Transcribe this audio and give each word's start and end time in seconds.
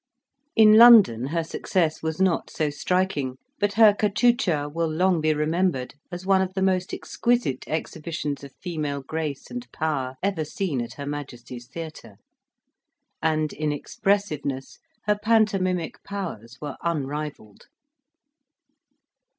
In 0.55 0.77
London 0.77 1.27
her 1.27 1.43
success 1.43 2.01
was 2.01 2.19
not 2.19 2.49
so 2.49 2.71
striking; 2.71 3.37
but 3.59 3.73
her 3.73 3.93
cachucha 3.93 4.67
will 4.67 4.91
long 4.91 5.21
be 5.21 5.31
remembered, 5.31 5.93
as 6.11 6.25
one 6.25 6.41
of 6.41 6.55
the 6.55 6.61
most 6.63 6.91
exquisite 6.91 7.63
exhibitions 7.67 8.43
of 8.43 8.51
female 8.55 9.03
grace 9.03 9.51
and 9.51 9.71
power 9.71 10.15
ever 10.23 10.43
seen 10.43 10.81
at 10.81 10.93
her 10.93 11.05
Majesty's 11.05 11.67
Theatre, 11.67 12.17
and 13.21 13.53
in 13.53 13.71
expressiveness, 13.71 14.79
her 15.05 15.19
pantomimic 15.21 16.01
powers 16.03 16.57
were 16.59 16.77
unrivalled. 16.81 17.67